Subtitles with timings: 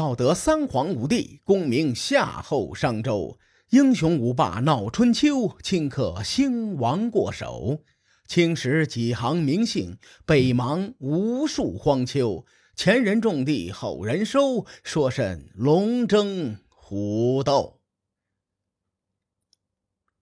[0.00, 3.38] 道德三皇五帝，功名夏后商周。
[3.68, 7.84] 英雄五霸闹春秋，顷刻兴亡过手。
[8.26, 12.46] 青史几行名姓，北邙无数荒丘。
[12.74, 17.82] 前人种地，后人收，说甚龙争虎斗？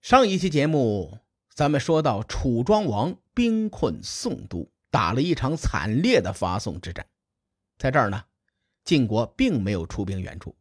[0.01, 1.19] 上一期节目，
[1.55, 7.05] 咱们说到楚庄王兵困宋都，打了一场惨烈的伐宋之战。
[7.77, 8.25] 在这儿呢。
[8.89, 10.55] 晋国并没有出兵援助，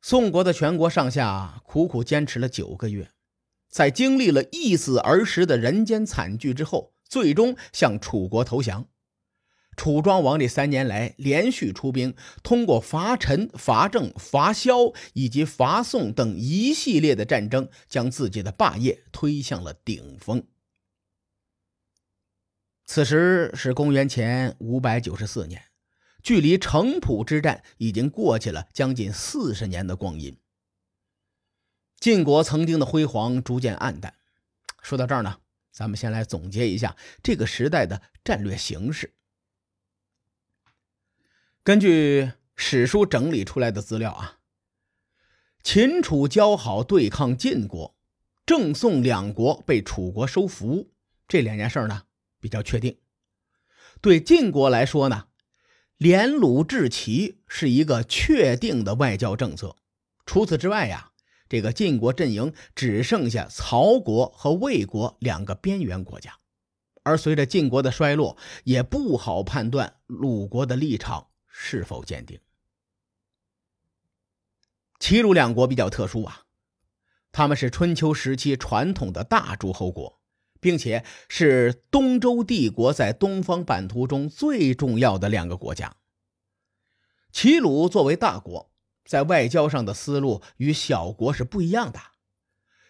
[0.00, 3.10] 宋国的全国上下苦苦坚持了九个月，
[3.68, 8.88] 在经历了一死而食的人间惨剧之后，最终向楚国投降。
[9.76, 20.42] 楚庄王这三年来连续出兵，通过伐陈、伐郑、伐萧以及伐宋等一系列的战争，将自己的霸业推向了顶峰。
[22.86, 25.67] 此时是公元前五百九十四年。
[26.20, 30.36] 距离城濮之战已经过去了将近四十年的光阴，
[31.98, 34.14] 晋国曾经的辉煌逐渐暗淡。
[34.82, 35.38] 说到这儿呢，
[35.70, 39.14] 咱们先来总结一下这个时代的战略形势。
[41.62, 44.38] 根据史书整理出来的资料啊，
[45.62, 47.96] 秦楚交好对抗晋国，
[48.44, 50.90] 郑宋两国被楚国收服，
[51.28, 52.02] 这两件事呢
[52.40, 52.98] 比较确定。
[54.00, 55.28] 对晋国来说呢。
[55.98, 59.76] 联鲁制齐是一个确定的外交政策。
[60.24, 61.10] 除此之外呀，
[61.48, 66.38] 这个晋国阵营只剩下曹国和魏国两个边缘国家。
[67.02, 72.38] 而随着晋国的衰落，也不好判断鲁国的立场是否坚定。
[75.00, 76.42] 齐鲁两国比较特殊啊，
[77.32, 80.17] 他们是春秋时期传统的大诸侯国，
[80.60, 85.96] 并且是东周帝国在东方版图中最重要的两个国家。
[87.30, 88.70] 齐鲁作为大国，
[89.04, 92.00] 在外交上的思路与小国是不一样的。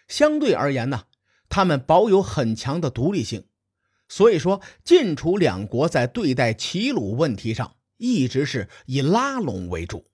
[0.07, 1.03] 相对而言呢，
[1.49, 3.45] 他们保有很强的独立性。
[4.07, 10.09] 所以说，晋楚两国在对待齐鲁问题上，一直是以拉拢为主。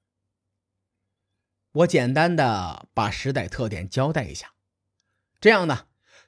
[1.72, 4.54] 我简单的把时代特点交代一下，
[5.40, 5.86] 这样呢，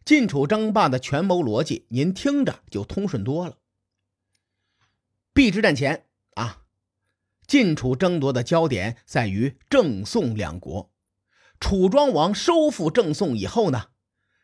[0.07, 3.57] 晋楚争霸的权谋逻辑，您听着就通顺多了。
[5.33, 6.63] 邲之战前啊。
[7.45, 10.93] 晋楚争夺的焦点在于郑宋两国。
[11.59, 13.87] 楚庄王收复郑宋以后呢，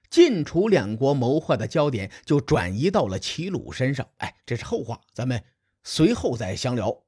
[0.09, 4.09] 晋楚两国谋划的焦点就转移到了齐鲁身上。
[4.17, 5.45] 哎，这是后话，咱们
[5.81, 7.03] 随后再详聊。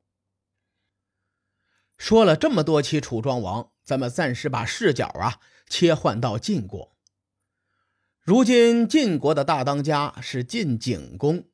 [1.98, 6.95] 说了这么多期楚庄王，咱们暂时把视角啊切换到晋国。
[8.26, 11.48] 如今晋国的大当家是晋景公。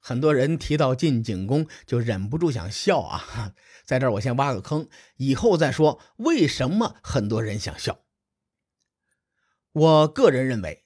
[0.00, 3.54] 很多人提到晋景公就忍不住想笑啊，
[3.86, 4.88] 在这儿我先挖个坑，
[5.18, 8.00] 以后再说为什么很多人想笑。
[9.70, 10.84] 我个人认为，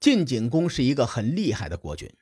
[0.00, 2.12] 晋景公是一个很厉害的国君，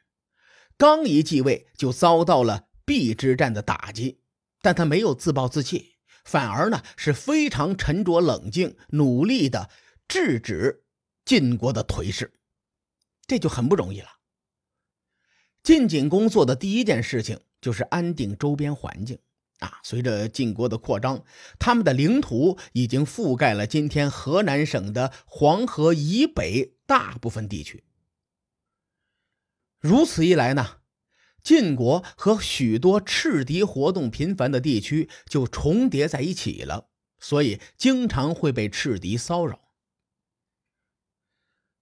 [0.76, 4.20] 刚一继位就遭到了邲之战的打击，
[4.60, 9.70] 但他没有自暴自弃，反而呢是非常沉着冷静，努力的
[10.06, 10.84] 制止
[11.24, 12.34] 晋国的颓势，
[13.32, 14.08] 这就很不容易了。
[15.62, 19.18] 晋景公做的第一件事情就是安定周边环境
[19.60, 19.80] 啊！
[19.82, 21.24] 随着晋国的扩张，
[21.58, 27.84] 他们的领土已经覆盖了今天河南省的黄河以北大部分地区。
[29.80, 30.80] 如此一来呢，
[31.42, 39.58] 晋国和许多赤敌活动频繁的地区就重叠在一起了，所以经常会被赤敌骚扰。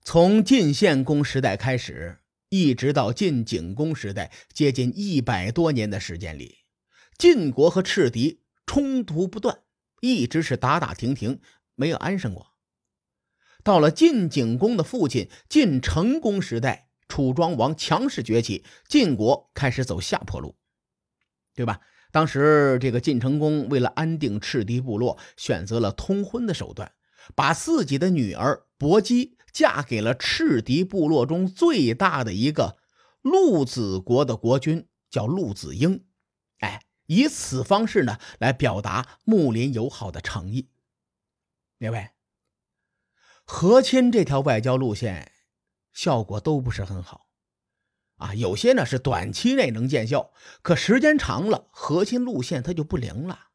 [0.03, 2.19] 从晋献公时代开始。
[2.53, 6.65] 一直到晋景公时代，接近一百多年的时间里，
[7.17, 9.61] 晋国和赤狄冲突不断，
[10.01, 11.41] 一直是打打停停，
[11.77, 12.49] 没有安生过。
[13.63, 20.57] 到了晋景公的父亲晋成公时代，楚庄王强势崛起，晋国开始走下坡路，
[21.55, 21.79] 对吧？
[22.11, 26.91] 当时这个晋成公为了安定赤狄部落，选择了通婚的手段，
[27.37, 29.37] 把自己的女儿薄姬。
[29.53, 32.79] 嫁给了赤狄部落中最大的一个
[33.21, 36.07] 陆子国的国君，叫陆子婴。
[36.59, 40.71] 哎，以此方式呢来表达睦邻友好的诚意。
[41.79, 42.11] 各位，
[43.45, 45.33] 和亲这条外交路线
[45.93, 47.29] 效果都不是很好
[48.17, 48.35] 啊。
[48.35, 50.33] 有些呢是短期内能见效，
[50.63, 53.49] 可时间长了，和亲路线它就不灵了。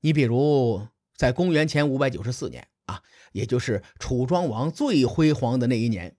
[0.00, 2.68] 你比如在公元前五百九十四年。
[2.86, 3.02] 啊，
[3.32, 6.16] 也就是楚庄王最辉煌的那一年，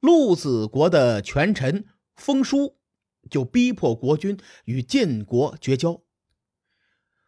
[0.00, 1.84] 陆子国的权臣
[2.16, 2.78] 封叔
[3.30, 6.02] 就逼迫国君与晋国绝交。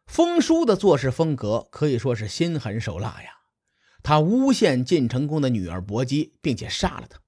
[0.07, 3.31] 封叔的做事风格可以说是心狠手辣呀。
[4.03, 7.19] 他诬陷晋成公的女儿薄姬，并且杀了他，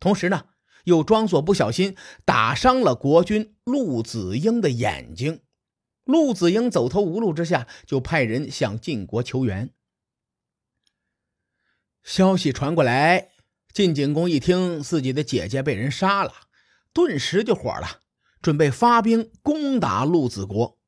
[0.00, 0.46] 同时呢，
[0.82, 1.94] 又装作不小心
[2.24, 5.42] 打伤了国君陆子婴的眼睛。
[6.02, 9.72] 陆子婴走投无路之下，就派人向晋国求援。
[12.06, 13.30] 消息传过来，
[13.72, 16.32] 晋景公一听自己的姐姐被人杀了，
[16.92, 18.02] 顿时就火了，
[18.40, 20.78] 准备发兵攻打陆子国。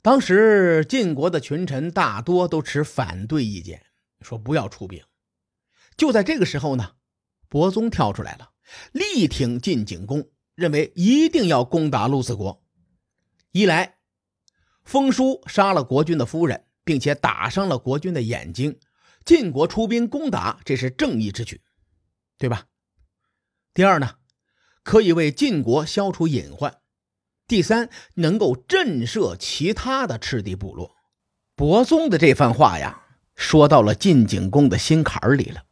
[0.00, 3.82] 当时晋国的群臣大多都持反对意见，
[4.20, 5.02] 说不要出兵。
[5.96, 6.92] 就在这个时候呢，
[7.48, 8.52] 伯宗跳出来了，
[8.92, 12.62] 力挺晋景公，认为一定要攻打陆子国。
[13.50, 13.96] 一来，
[14.84, 18.78] 封叔杀了国君的夫人，并且打伤了国君的眼睛，
[19.24, 21.62] 晋国出兵攻打，这是正义之举，
[22.38, 22.66] 对吧？
[23.74, 24.16] 第二呢，
[24.82, 26.80] 可以为晋国消除隐患。
[27.46, 30.96] 第三，能够震慑其他的赤地部落。
[31.54, 33.02] 伯宗的这番话呀，
[33.34, 35.64] 说到了晋景公的心坎里了。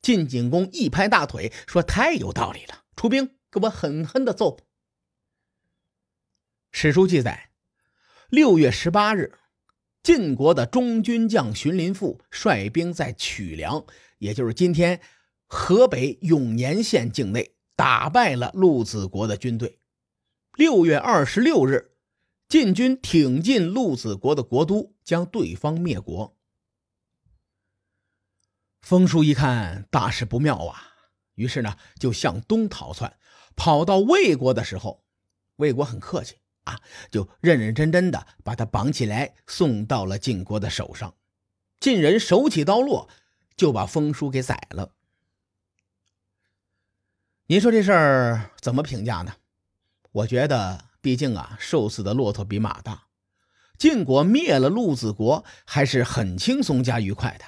[0.00, 4.58] 晋景公一拍大腿，说：“太有道理了，出兵，给我狠狠的揍！”
[6.72, 7.50] 史书记载，
[8.30, 9.34] 六月十八日，
[10.02, 13.84] 晋国的中军将荀林父率兵在曲梁，
[14.18, 15.00] 也就是今天
[15.46, 19.78] 河北永年县境内，打败了陆子国的军队。
[20.56, 21.92] 六月二十六日，
[22.48, 26.36] 晋军挺进陆子国的国都，将对方灭国。
[28.80, 30.82] 风叔一看大事不妙啊，
[31.34, 33.18] 于是呢就向东逃窜。
[33.54, 35.04] 跑到魏国的时候，
[35.56, 36.36] 魏国很客气，
[37.10, 41.14] 就认认真真的把他绑起来，送到了晋国的手上。
[41.80, 43.08] 晋人手起刀落，
[43.56, 44.92] 就把封叔给宰了。
[47.46, 49.34] 您说这事儿怎么评价呢？
[50.12, 53.04] 我觉得，毕竟啊，瘦死的骆驼比马大。
[53.78, 57.44] 晋国灭了陆子国，还是很轻松加愉快的，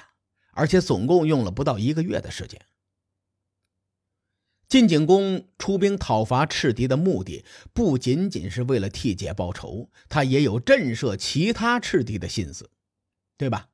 [0.53, 2.59] 而且总共用了不到一个月的时间。
[4.73, 12.71] 晋景公出兵讨伐赤狄的目的，不仅仅是为了替姐报仇，他也有震慑其他赤狄的心思，
[13.37, 13.69] 对吧？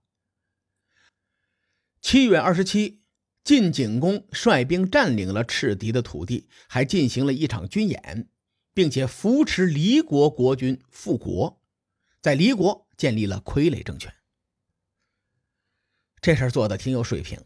[2.01, 2.99] 七月二十七，
[3.45, 8.27] 晋景公率兵占领了赤狄的土地，还进行了一场军演。
[8.73, 11.61] 并且扶持离国国君复国，
[12.21, 14.13] 在离国建立了傀儡政权。
[16.19, 17.41] 这事做的挺有水平，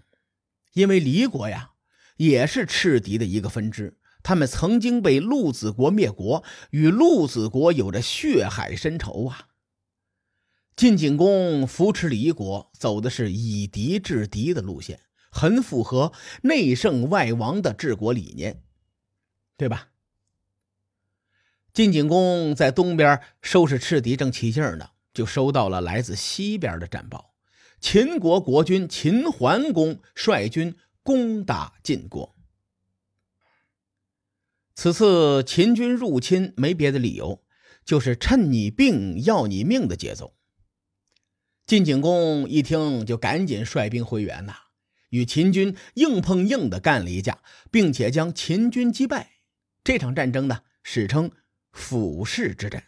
[0.74, 1.73] 因为离国呀
[2.18, 9.50] 也是赤狄的一个分支，他们曾经被陆子国灭国，与陆子国有着血海深仇啊。
[10.76, 15.00] 晋景公扶持离国，走的是以敌制敌的路线，
[15.32, 16.12] 很符合
[16.42, 18.64] 内圣外王的治国理念，
[19.56, 19.90] 对吧？
[21.74, 27.34] 晋景公在东边收拾赤敌正起劲呢，就收到了来自西边的战报：
[27.80, 32.36] 秦国国君秦桓公率军攻打晋国。
[34.74, 37.44] 此次秦军入侵没别的理由，
[37.86, 40.36] 就是趁你病要你命的节奏。
[41.68, 44.56] 晋景公一听，就赶紧率兵回援呐，
[45.10, 49.34] 与秦军硬碰硬的干了一架，并且将秦军击败。
[49.84, 51.30] 这场战争呢，史称。
[51.76, 52.84] 俯视之战，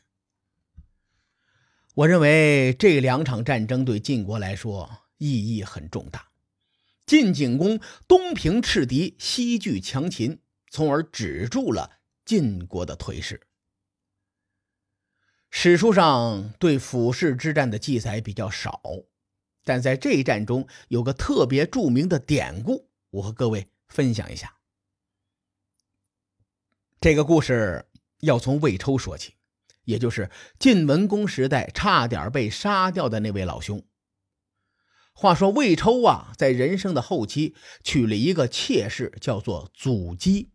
[1.96, 6.30] 我认为这两场战争对晋国来说意义很重大。
[7.06, 13.48] 晋景公东平赤敌，西拒强秦，从而止住了晋国的颓势。
[15.50, 18.82] 史书上对俯视之战的记载比较少，
[19.64, 24.58] 但在这一战中有个特别著名的典故，我和各位分享一下。
[27.00, 27.86] 这个故事。
[28.22, 29.36] 要从魏抽说起，
[29.84, 33.86] 也就是晋文公时代差点被杀掉的那位老兄。
[35.18, 40.52] 话说魏抽啊，在人生的后期娶了一个妾室，叫做祖姬。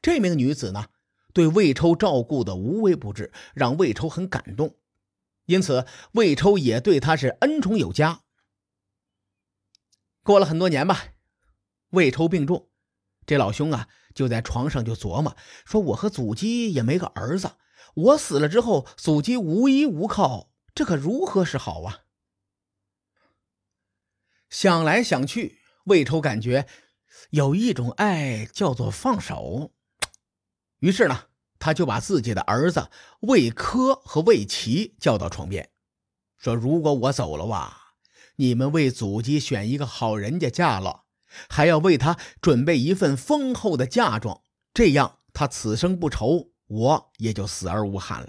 [0.00, 0.86] 这名女子呢，
[1.34, 4.76] 对魏抽照顾的无微不至，让魏抽很感动，
[5.46, 8.20] 因此魏抽也对她是恩宠有加。
[10.22, 11.08] 过了很多年吧，
[11.90, 12.68] 魏抽病重，
[13.26, 13.88] 这老兄啊。
[14.14, 15.34] 就在床上就琢磨，
[15.64, 17.52] 说我和祖姬也没个儿子，
[17.94, 22.01] 我死了之后，祖姬无依无靠，这可如何是好啊？
[24.52, 26.66] 想来想去，魏抽感觉
[27.30, 29.72] 有一种爱叫做放手，
[30.80, 31.22] 于是呢，
[31.58, 32.90] 他就把自己的儿子
[33.20, 35.70] 魏科和魏齐叫到床边，
[36.36, 37.94] 说：“如果我走了哇，
[38.36, 41.04] 你们为祖姬选一个好人家嫁了。”
[41.48, 44.42] 还要为他准备一份丰厚的嫁妆，
[44.74, 48.28] 这样他此生不愁，我也就死而无憾了。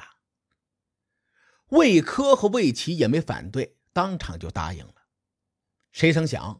[1.72, 4.94] 魏科和魏齐也没反对，当场就答应了。
[5.94, 6.60] 谁成想，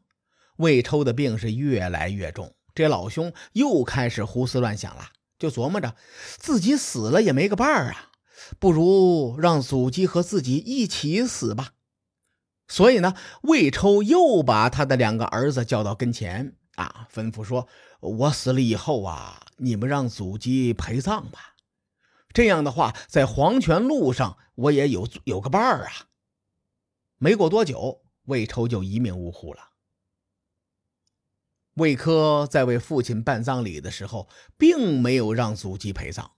[0.58, 5.10] 魏抽的病是越来越重，这老兄又开始胡思乱想了，
[5.40, 5.96] 就琢磨着
[6.38, 8.12] 自己死了也没个伴儿啊，
[8.60, 11.72] 不如让祖姬和自己一起死吧。
[12.68, 17.68] 所以呢，魏抽又把他的两个儿子叫到跟前啊，吩咐说
[18.00, 21.56] ：“我死了以后啊，你们让祖姬陪葬吧。
[22.32, 26.06] 这样的话，在黄泉路上我也有有个伴儿啊。”
[27.18, 28.03] 没过多久。
[28.26, 29.70] 魏抽就一命呜呼了。
[31.76, 36.34] 魏科在为父亲办葬礼的时候，并没有让祖姬陪葬。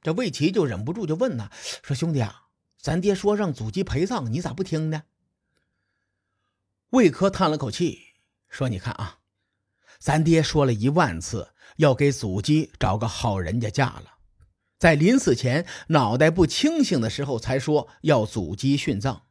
[0.00, 1.50] 这魏齐就忍不住就问呐
[1.82, 2.44] ：“说兄弟啊，
[2.80, 5.02] 咱爹说让祖姬陪葬，你咋不听呢？”
[6.90, 8.14] 魏科叹了口气
[8.48, 9.18] 说：“你看啊，
[9.98, 14.14] 咱爹说了一万次要给祖姬找个好人家嫁了，
[14.78, 19.24] 在临死前脑袋不清醒的时候才说要祖姬殉葬。”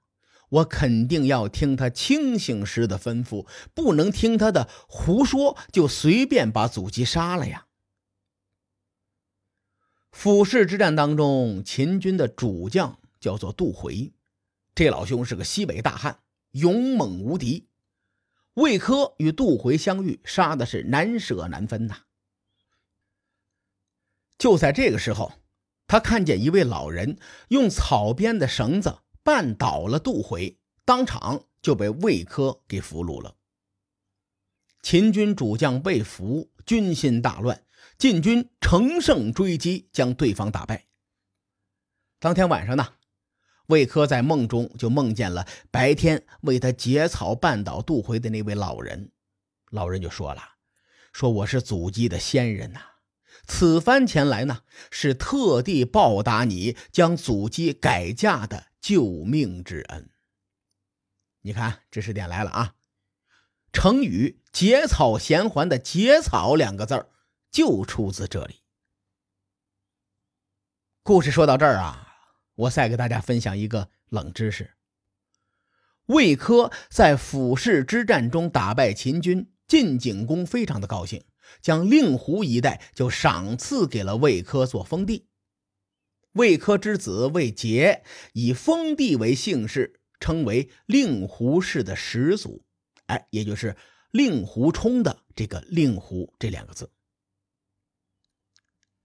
[0.49, 7.65] 我肯定要听他清醒时的吩咐，不能听他的胡说，就随便把祖籍杀了呀。
[10.11, 14.13] 府试之战当中，秦军的主将叫做杜回，
[14.73, 16.19] 这老兄是个西北大汉，
[16.51, 17.67] 勇猛无敌。
[18.53, 22.03] 魏科与杜回相遇，杀的是难舍难分呐。
[24.39, 25.33] 就在这个时候，
[25.85, 28.99] 他看见一位老人用草编的绳子。
[29.27, 33.35] 绊倒了杜回，当场就被魏科给俘虏了。
[34.81, 37.65] 秦军主将被俘，军心大乱，
[37.97, 40.85] 晋军乘胜追击，将对方打败。
[42.19, 42.93] 当天晚上呢，
[43.65, 49.11] 魏科在梦中就梦见了白天为他结草绊倒杜回的那位老人，
[49.71, 50.41] 老人就说了
[51.11, 52.79] ：“说我是祖基的先人呐，
[53.45, 60.09] 此番前来呢，是特地报答你将祖基改嫁的。”救命之恩，
[61.41, 62.75] 你看知识点来了啊！
[63.73, 67.09] 成语“结草衔环”的“结草”两个字儿
[67.51, 68.61] 就出自这里。
[71.03, 72.15] 故事说到这儿啊，
[72.55, 74.77] 我再给大家分享一个冷知识：
[76.05, 81.25] 魏科在府试之战中打败秦军，晋景公非常的高兴，
[81.59, 85.26] 将令狐一带就赏赐给了魏科做封地。
[86.37, 88.03] 魏科之子魏杰
[88.33, 92.63] 以封地为姓氏，称为令狐氏的始祖，
[93.07, 93.75] 哎，也就是
[94.11, 96.91] 令狐冲的这个“令狐”这两个字。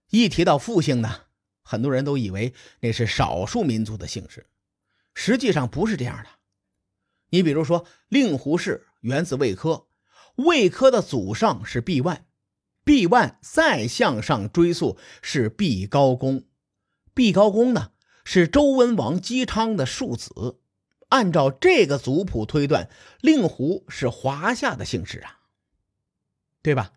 [0.09, 1.23] 一提到复姓呢，
[1.63, 4.45] 很多人都以为那是少数民族的姓氏，
[5.13, 6.29] 实际上不是这样的。
[7.29, 9.87] 你比如说，令狐氏源自魏科，
[10.35, 12.27] 魏科的祖上是毕万，
[12.83, 16.45] 毕万再向上追溯是毕高公。
[17.13, 17.91] 毕高公呢
[18.25, 20.59] 是周文王姬昌的庶子，
[21.09, 22.89] 按照这个族谱推断，
[23.21, 25.39] 令狐是华夏的姓氏啊，
[26.61, 26.93] 对吧？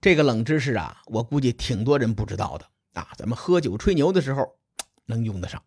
[0.00, 2.68] 这个冷知识啊，我估计挺多人不知道的
[3.00, 4.58] 啊，咱们喝酒吹牛的时候
[5.06, 5.62] 能用得上。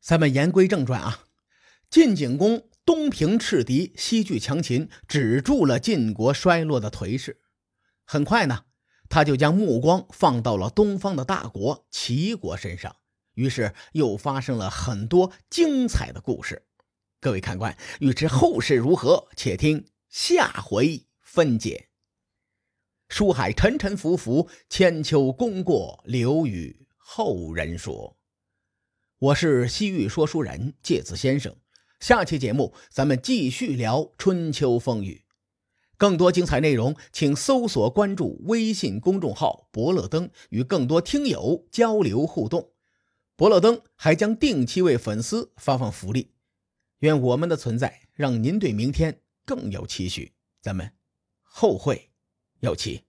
[0.00, 1.24] 咱们言归正传啊，
[1.88, 7.40] 晋景公东平赤敌，西拒强秦，止住了晋国衰落的颓势，
[8.04, 8.64] 很快呢。
[9.10, 12.96] 他就将目光放到了东方的大国齐国身上，
[13.34, 16.62] 于是又发生了很多精彩的故事。
[17.20, 21.88] 各位看官，欲知后事如何，且听下回分解。
[23.08, 28.16] 书海沉沉浮浮，千秋功过留与后人说。
[29.18, 31.56] 我是西域说书人介子先生，
[31.98, 35.24] 下期节目咱们继续聊春秋风雨。
[36.00, 42.70] 更多精彩内容，请搜索关注微信公众号“伯乐灯”，与更多听友交流互动。
[43.36, 46.32] 伯乐灯还将定期为粉丝发放福利。
[47.00, 50.32] 愿我们的存在让您对明天更有期许。
[50.62, 50.90] 咱们
[51.42, 52.08] 后会
[52.60, 53.02] 有期。